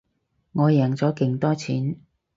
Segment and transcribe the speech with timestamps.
[0.53, 1.97] 我贏咗勁多錢